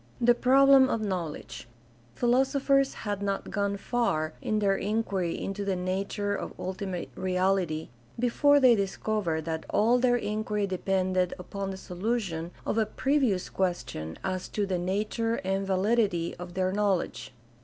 The 0.19 0.33
problem 0.33 0.89
of 0.89 0.99
knowledge.— 0.99 1.67
Philosophers 2.15 2.95
had 3.05 3.21
not 3.21 3.51
gone 3.51 3.77
far 3.77 4.33
in 4.41 4.57
their 4.57 4.75
inquiry 4.75 5.39
into 5.39 5.63
the 5.63 5.75
nature 5.75 6.33
of 6.35 6.55
ultimate 6.59 7.09
reality 7.13 7.89
before 8.17 8.59
they 8.59 8.73
discovered 8.73 9.45
that 9.45 9.63
all 9.69 9.99
their 9.99 10.17
inquiry 10.17 10.65
depended 10.65 11.35
upon 11.37 11.69
the 11.69 11.77
solu 11.77 12.19
tion 12.19 12.49
of 12.65 12.79
a 12.79 12.87
previous 12.87 13.47
question 13.47 14.17
as 14.23 14.47
to 14.49 14.65
the 14.65 14.79
nature 14.79 15.35
and 15.45 15.67
validity 15.67 16.33
of 16.37 16.55
their 16.55 16.71
knowledge. 16.71 17.31